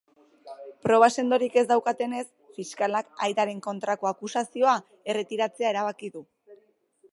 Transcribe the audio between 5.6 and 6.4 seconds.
erabaki du.